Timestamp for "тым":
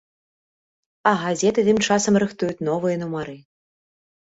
1.69-1.79